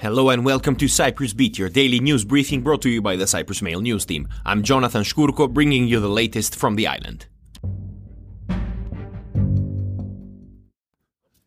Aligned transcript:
Hello 0.00 0.30
and 0.30 0.46
welcome 0.46 0.76
to 0.76 0.88
Cyprus 0.88 1.34
Beat, 1.34 1.58
your 1.58 1.68
daily 1.68 2.00
news 2.00 2.24
briefing 2.24 2.62
brought 2.62 2.80
to 2.80 2.88
you 2.88 3.02
by 3.02 3.16
the 3.16 3.26
Cyprus 3.26 3.60
Mail 3.60 3.82
news 3.82 4.06
team. 4.06 4.30
I'm 4.46 4.62
Jonathan 4.62 5.02
Shkurko, 5.02 5.52
bringing 5.52 5.88
you 5.88 6.00
the 6.00 6.08
latest 6.08 6.56
from 6.56 6.76
the 6.76 6.86
island. 6.86 7.26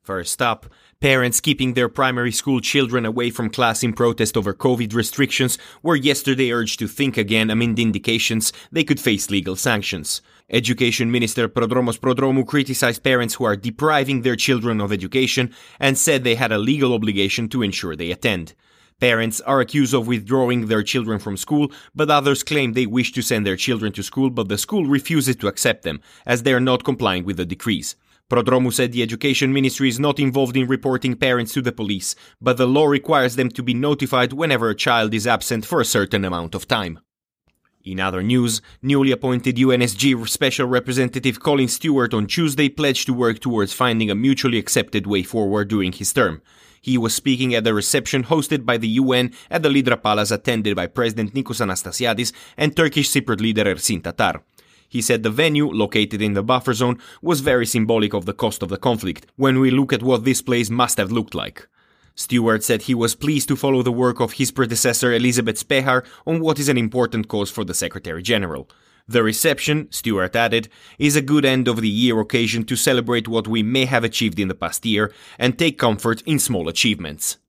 First 0.03 0.41
up, 0.41 0.65
parents 0.99 1.39
keeping 1.39 1.73
their 1.73 1.87
primary 1.87 2.33
school 2.33 2.59
children 2.59 3.05
away 3.05 3.29
from 3.29 3.49
class 3.49 3.83
in 3.83 3.93
protest 3.93 4.35
over 4.35 4.53
COVID 4.53 4.93
restrictions 4.93 5.57
were 5.81 5.95
yesterday 5.95 6.51
urged 6.51 6.79
to 6.79 6.89
think 6.89 7.15
again 7.15 7.49
amid 7.49 7.79
indications 7.79 8.51
they 8.69 8.83
could 8.83 8.99
face 8.99 9.31
legal 9.31 9.55
sanctions. 9.55 10.21
Education 10.49 11.09
Minister 11.09 11.47
Prodromos 11.47 11.97
Prodromou 11.97 12.45
criticized 12.45 13.01
parents 13.01 13.35
who 13.35 13.45
are 13.45 13.55
depriving 13.55 14.23
their 14.23 14.35
children 14.35 14.81
of 14.81 14.91
education 14.91 15.53
and 15.79 15.97
said 15.97 16.25
they 16.25 16.35
had 16.35 16.51
a 16.51 16.57
legal 16.57 16.93
obligation 16.93 17.47
to 17.47 17.63
ensure 17.63 17.95
they 17.95 18.11
attend. 18.11 18.55
Parents 18.99 19.39
are 19.39 19.61
accused 19.61 19.93
of 19.93 20.07
withdrawing 20.07 20.65
their 20.65 20.83
children 20.83 21.17
from 21.17 21.37
school, 21.37 21.71
but 21.95 22.11
others 22.11 22.43
claim 22.43 22.73
they 22.73 22.85
wish 22.85 23.13
to 23.13 23.21
send 23.21 23.45
their 23.45 23.55
children 23.55 23.93
to 23.93 24.03
school, 24.03 24.29
but 24.29 24.49
the 24.49 24.57
school 24.57 24.85
refuses 24.85 25.37
to 25.37 25.47
accept 25.47 25.83
them, 25.83 26.01
as 26.25 26.43
they 26.43 26.53
are 26.53 26.59
not 26.59 26.83
complying 26.83 27.23
with 27.23 27.37
the 27.37 27.45
decrees. 27.45 27.95
Prodromou 28.33 28.73
said 28.73 28.91
the 28.91 29.03
Education 29.03 29.53
Ministry 29.53 29.87
is 29.87 29.99
not 29.99 30.17
involved 30.17 30.57
in 30.57 30.65
reporting 30.65 31.15
parents 31.15 31.53
to 31.53 31.61
the 31.61 31.71
police, 31.71 32.15
but 32.41 32.57
the 32.57 32.65
law 32.65 32.87
requires 32.87 33.35
them 33.35 33.47
to 33.49 33.61
be 33.61 33.75
notified 33.75 34.33
whenever 34.33 34.71
a 34.71 34.75
child 34.75 35.13
is 35.13 35.27
absent 35.27 35.67
for 35.67 35.79
a 35.79 35.85
certain 35.85 36.25
amount 36.25 36.55
of 36.55 36.67
time. 36.67 36.97
In 37.83 37.99
other 37.99 38.23
news, 38.23 38.59
newly 38.81 39.11
appointed 39.11 39.57
UNSG 39.57 40.27
Special 40.27 40.65
Representative 40.65 41.41
Colin 41.41 41.67
Stewart 41.67 42.11
on 42.11 42.25
Tuesday 42.25 42.69
pledged 42.69 43.05
to 43.05 43.13
work 43.13 43.37
towards 43.37 43.71
finding 43.71 44.09
a 44.09 44.15
mutually 44.15 44.57
accepted 44.57 45.05
way 45.05 45.21
forward 45.21 45.67
during 45.67 45.91
his 45.91 46.11
term. 46.11 46.41
He 46.81 46.97
was 46.97 47.13
speaking 47.13 47.53
at 47.53 47.67
a 47.67 47.73
reception 47.73 48.23
hosted 48.23 48.65
by 48.65 48.77
the 48.77 48.87
UN 49.01 49.31
at 49.51 49.61
the 49.61 49.69
Ledra 49.69 50.01
Palace 50.01 50.31
attended 50.31 50.75
by 50.75 50.87
President 50.87 51.35
Nikos 51.35 51.61
Anastasiadis 51.61 52.33
and 52.57 52.75
Turkish 52.75 53.11
Cypriot 53.11 53.41
leader 53.41 53.65
Ersin 53.65 54.01
Tatar. 54.01 54.41
He 54.93 55.01
said 55.01 55.23
the 55.23 55.31
venue, 55.31 55.71
located 55.71 56.21
in 56.21 56.33
the 56.35 56.43
buffer 56.43 56.71
zone, 56.71 56.99
was 57.19 57.41
very 57.41 57.65
symbolic 57.65 58.13
of 58.13 58.27
the 58.27 58.39
cost 58.43 58.61
of 58.61 58.69
the 58.69 58.77
conflict, 58.77 59.25
when 59.37 59.59
we 59.59 59.71
look 59.71 59.91
at 59.91 60.03
what 60.03 60.23
this 60.23 60.43
place 60.43 60.69
must 60.69 60.99
have 60.99 61.11
looked 61.11 61.33
like. 61.33 61.67
Stewart 62.13 62.63
said 62.63 62.83
he 62.83 62.93
was 62.93 63.15
pleased 63.15 63.47
to 63.47 63.55
follow 63.55 63.81
the 63.81 63.91
work 63.91 64.19
of 64.19 64.33
his 64.33 64.51
predecessor 64.51 65.11
Elizabeth 65.11 65.57
Spehar 65.57 66.05
on 66.27 66.41
what 66.41 66.59
is 66.59 66.69
an 66.69 66.77
important 66.77 67.27
cause 67.27 67.49
for 67.49 67.63
the 67.65 67.73
Secretary 67.73 68.21
General. 68.21 68.69
The 69.07 69.23
reception, 69.23 69.91
Stewart 69.91 70.35
added, 70.35 70.69
is 70.99 71.15
a 71.15 71.23
good 71.23 71.43
end 71.43 71.67
of 71.67 71.81
the 71.81 71.89
year 71.89 72.19
occasion 72.19 72.63
to 72.65 72.75
celebrate 72.75 73.27
what 73.27 73.47
we 73.47 73.63
may 73.63 73.85
have 73.85 74.03
achieved 74.03 74.39
in 74.39 74.47
the 74.47 74.53
past 74.53 74.85
year 74.85 75.11
and 75.39 75.57
take 75.57 75.79
comfort 75.79 76.21
in 76.27 76.37
small 76.37 76.69
achievements. 76.69 77.39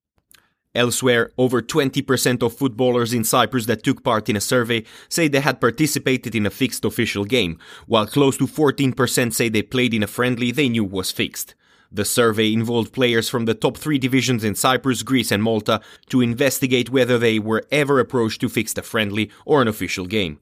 Elsewhere, 0.75 1.31
over 1.39 1.63
20% 1.63 2.43
of 2.43 2.57
footballers 2.57 3.15
in 3.15 3.23
Cyprus 3.23 3.67
that 3.67 3.85
took 3.85 4.03
part 4.03 4.29
in 4.29 4.37
a 4.37 4.41
survey 4.41 4.85
say 5.09 5.29
they 5.29 5.41
had 5.41 5.61
participated 5.61 6.35
in 6.35 6.47
a 6.47 6.51
fixed 6.51 6.85
official 6.85 7.25
game, 7.25 7.59
while 7.87 8.07
close 8.07 8.37
to 8.39 8.47
14% 8.47 9.33
say 9.33 9.49
they 9.49 9.63
played 9.63 9.95
in 9.95 10.03
a 10.03 10.09
friendly 10.09 10.51
they 10.51 10.69
knew 10.69 10.85
was 10.85 11.13
fixed. 11.13 11.55
The 11.93 12.05
survey 12.05 12.53
involved 12.53 12.93
players 12.93 13.29
from 13.29 13.45
the 13.45 13.55
top 13.55 13.77
three 13.77 13.99
divisions 13.99 14.43
in 14.43 14.57
Cyprus, 14.57 15.05
Greece, 15.05 15.31
and 15.31 15.41
Malta 15.41 15.81
to 16.09 16.21
investigate 16.21 16.91
whether 16.91 17.19
they 17.19 17.39
were 17.39 17.65
ever 17.71 18.01
approached 18.01 18.41
to 18.41 18.49
fix 18.49 18.77
a 18.77 18.83
friendly 18.83 19.31
or 19.45 19.63
an 19.63 19.69
official 19.69 20.07
game. 20.07 20.41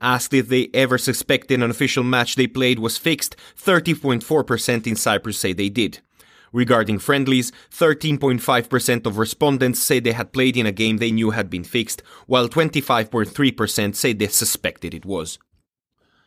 Asked 0.00 0.34
if 0.34 0.48
they 0.48 0.68
ever 0.74 0.98
suspected 0.98 1.62
an 1.62 1.70
official 1.70 2.02
match 2.02 2.34
they 2.34 2.48
played 2.48 2.80
was 2.80 2.98
fixed, 2.98 3.36
30.4% 3.56 4.86
in 4.88 4.96
Cyprus 4.96 5.38
say 5.38 5.52
they 5.52 5.68
did. 5.68 6.00
Regarding 6.52 6.98
friendlies, 6.98 7.52
13.5% 7.70 9.06
of 9.06 9.18
respondents 9.18 9.80
say 9.80 10.00
they 10.00 10.12
had 10.12 10.32
played 10.32 10.56
in 10.56 10.66
a 10.66 10.72
game 10.72 10.96
they 10.96 11.12
knew 11.12 11.30
had 11.30 11.48
been 11.48 11.64
fixed, 11.64 12.02
while 12.26 12.48
25.3% 12.48 13.94
say 13.94 14.12
they 14.12 14.26
suspected 14.26 14.92
it 14.92 15.04
was. 15.04 15.38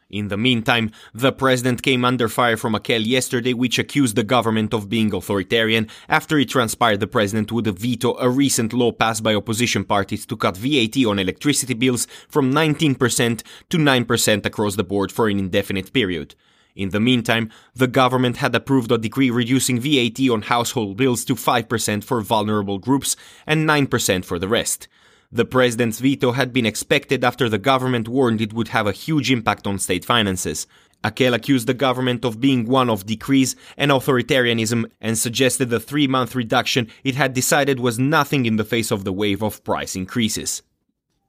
In 0.09 0.27
the 0.27 0.37
meantime, 0.37 0.91
the 1.13 1.31
president 1.31 1.81
came 1.81 2.05
under 2.05 2.29
fire 2.29 2.55
from 2.55 2.75
AKEL 2.75 3.03
yesterday, 3.03 3.53
which 3.53 3.79
accused 3.79 4.15
the 4.15 4.23
government 4.23 4.71
of 4.71 4.87
being 4.87 5.11
authoritarian 5.11 5.87
after 6.07 6.37
it 6.37 6.49
transpired 6.49 6.99
the 6.99 7.07
president 7.07 7.51
would 7.51 7.65
veto 7.65 8.15
a 8.19 8.29
recent 8.29 8.73
law 8.73 8.91
passed 8.91 9.23
by 9.23 9.33
opposition 9.33 9.83
parties 9.83 10.25
to 10.27 10.37
cut 10.37 10.55
VAT 10.55 10.97
on 11.05 11.17
electricity 11.17 11.73
bills 11.73 12.05
from 12.29 12.53
19% 12.53 13.41
to 13.69 13.77
9% 13.77 14.45
across 14.45 14.75
the 14.75 14.83
board 14.83 15.11
for 15.11 15.27
an 15.27 15.39
indefinite 15.39 15.91
period. 15.91 16.35
In 16.75 16.89
the 16.89 16.99
meantime, 16.99 17.51
the 17.75 17.87
government 17.87 18.37
had 18.37 18.55
approved 18.55 18.91
a 18.91 18.97
decree 18.97 19.29
reducing 19.29 19.79
VAT 19.79 20.19
on 20.29 20.43
household 20.43 20.97
bills 20.97 21.23
to 21.25 21.35
5% 21.35 22.03
for 22.03 22.21
vulnerable 22.21 22.79
groups 22.79 23.15
and 23.45 23.69
9% 23.69 24.25
for 24.25 24.39
the 24.39 24.47
rest. 24.47 24.87
The 25.31 25.45
president's 25.45 25.99
veto 25.99 26.31
had 26.31 26.53
been 26.53 26.65
expected 26.65 27.23
after 27.23 27.49
the 27.49 27.57
government 27.57 28.07
warned 28.07 28.41
it 28.41 28.53
would 28.53 28.69
have 28.69 28.87
a 28.87 28.91
huge 28.91 29.31
impact 29.31 29.65
on 29.65 29.79
state 29.79 30.05
finances. 30.05 30.67
AKEL 31.03 31.33
accused 31.33 31.67
the 31.67 31.73
government 31.73 32.23
of 32.23 32.39
being 32.39 32.65
one 32.65 32.89
of 32.89 33.05
decrees 33.05 33.55
and 33.75 33.91
authoritarianism 33.91 34.89
and 35.01 35.17
suggested 35.17 35.69
the 35.69 35.79
three 35.79 36.07
month 36.07 36.33
reduction 36.35 36.87
it 37.03 37.15
had 37.15 37.33
decided 37.33 37.79
was 37.79 37.99
nothing 37.99 38.45
in 38.45 38.55
the 38.55 38.63
face 38.63 38.89
of 38.89 39.03
the 39.03 39.13
wave 39.13 39.43
of 39.43 39.63
price 39.63 39.95
increases. 39.95 40.61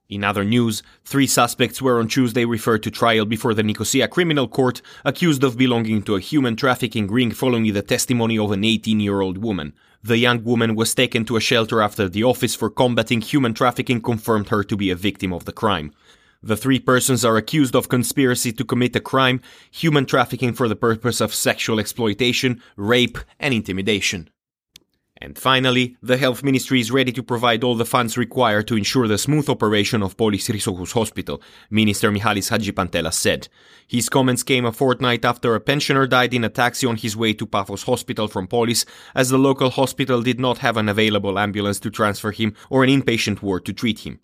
In 0.07 0.23
other 0.23 0.43
news, 0.43 0.83
three 1.03 1.25
suspects 1.25 1.81
were 1.81 1.99
on 1.99 2.07
Tuesday 2.07 2.45
referred 2.45 2.83
to 2.83 2.91
trial 2.91 3.25
before 3.25 3.55
the 3.55 3.63
Nicosia 3.63 4.07
Criminal 4.07 4.47
Court, 4.47 4.79
accused 5.03 5.43
of 5.43 5.57
belonging 5.57 6.03
to 6.03 6.15
a 6.15 6.19
human 6.19 6.55
trafficking 6.55 7.07
ring 7.07 7.31
following 7.31 7.73
the 7.73 7.81
testimony 7.81 8.37
of 8.37 8.51
an 8.51 8.63
18 8.63 8.99
year 8.99 9.21
old 9.21 9.39
woman. 9.39 9.73
The 10.03 10.19
young 10.19 10.43
woman 10.43 10.75
was 10.75 10.93
taken 10.93 11.25
to 11.25 11.37
a 11.37 11.41
shelter 11.41 11.81
after 11.81 12.07
the 12.07 12.23
Office 12.23 12.53
for 12.53 12.69
Combating 12.69 13.21
Human 13.21 13.55
Trafficking 13.55 13.99
confirmed 13.99 14.49
her 14.49 14.63
to 14.63 14.77
be 14.77 14.91
a 14.91 14.95
victim 14.95 15.33
of 15.33 15.45
the 15.45 15.51
crime. 15.51 15.91
The 16.43 16.55
three 16.55 16.79
persons 16.79 17.25
are 17.25 17.37
accused 17.37 17.75
of 17.75 17.89
conspiracy 17.89 18.51
to 18.51 18.63
commit 18.63 18.95
a 18.95 18.99
crime, 18.99 19.41
human 19.71 20.05
trafficking 20.05 20.53
for 20.53 20.67
the 20.67 20.75
purpose 20.75 21.19
of 21.19 21.33
sexual 21.33 21.79
exploitation, 21.79 22.61
rape, 22.75 23.17
and 23.39 23.55
intimidation. 23.55 24.29
And 25.25 25.39
finally, 25.39 25.97
the 26.03 26.17
Health 26.17 26.43
Ministry 26.43 26.79
is 26.79 26.91
ready 26.91 27.11
to 27.13 27.23
provide 27.23 27.63
all 27.63 27.73
the 27.73 27.83
funds 27.83 28.15
required 28.15 28.67
to 28.67 28.77
ensure 28.77 29.07
the 29.07 29.17
smooth 29.17 29.49
operation 29.49 30.03
of 30.03 30.15
Polis 30.15 30.47
Chrysochous 30.47 30.91
Hospital, 30.91 31.41
Minister 31.71 32.11
Michalis 32.11 32.51
Hadjipantelas 32.51 33.15
said. 33.15 33.47
His 33.87 34.07
comments 34.07 34.43
came 34.43 34.65
a 34.65 34.71
fortnight 34.71 35.25
after 35.25 35.55
a 35.55 35.59
pensioner 35.59 36.05
died 36.05 36.35
in 36.35 36.43
a 36.43 36.49
taxi 36.49 36.85
on 36.85 36.97
his 36.97 37.17
way 37.17 37.33
to 37.33 37.47
Paphos 37.47 37.81
Hospital 37.85 38.27
from 38.27 38.45
Polis, 38.45 38.85
as 39.15 39.29
the 39.29 39.39
local 39.39 39.71
hospital 39.71 40.21
did 40.21 40.39
not 40.39 40.59
have 40.59 40.77
an 40.77 40.89
available 40.89 41.39
ambulance 41.39 41.79
to 41.79 41.89
transfer 41.89 42.29
him 42.29 42.53
or 42.69 42.83
an 42.83 42.91
inpatient 42.91 43.41
ward 43.41 43.65
to 43.65 43.73
treat 43.73 44.05
him. 44.05 44.19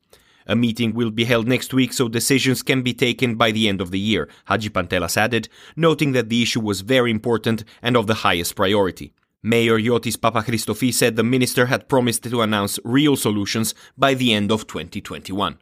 A 0.46 0.56
meeting 0.56 0.94
will 0.94 1.10
be 1.10 1.24
held 1.24 1.48
next 1.48 1.74
week 1.74 1.94
so 1.94 2.10
decisions 2.10 2.62
can 2.62 2.84
be 2.84 2.94
taken 2.94 3.34
by 3.34 3.50
the 3.50 3.68
end 3.68 3.82
of 3.82 3.90
the 3.90 4.00
year, 4.00 4.30
Hadjipantelas 4.50 5.18
added, 5.18 5.50
noting 5.76 6.12
that 6.12 6.30
the 6.30 6.44
issue 6.44 6.62
was 6.62 6.82
very 6.82 7.10
important 7.10 7.64
and 7.82 7.98
of 7.98 8.06
the 8.06 8.22
highest 8.22 8.56
priority. 8.56 9.14
Mayor 9.44 9.80
Yiotis 9.80 10.18
Papachristofi 10.18 10.94
said 10.94 11.16
the 11.16 11.24
minister 11.24 11.66
had 11.66 11.90
promised 11.90 12.24
to 12.24 12.42
announce 12.42 12.80
real 12.84 13.16
solutions 13.16 13.74
by 13.98 14.14
the 14.14 14.34
end 14.34 14.52
of 14.52 14.68
2021. 14.68 15.58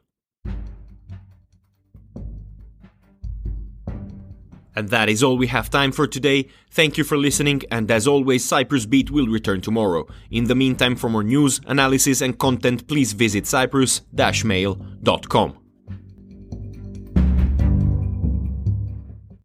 And 4.76 4.90
that 4.90 5.10
is 5.10 5.24
all 5.24 5.38
we 5.38 5.48
have 5.48 5.70
time 5.70 5.92
for 5.92 6.08
today. 6.08 6.48
Thank 6.72 6.98
you 6.98 7.04
for 7.04 7.18
listening, 7.18 7.62
and 7.72 7.92
as 7.92 8.08
always, 8.08 8.46
Cyprus 8.46 8.86
Beat 8.86 9.12
will 9.12 9.28
return 9.28 9.62
tomorrow. 9.62 10.08
In 10.32 10.46
the 10.46 10.56
meantime, 10.56 10.96
for 10.96 11.10
more 11.10 11.24
news, 11.24 11.60
analysis, 11.68 12.22
and 12.22 12.38
content, 12.38 12.88
please 12.88 13.14
visit 13.14 13.46
cyprus-mail.com. 13.46 15.58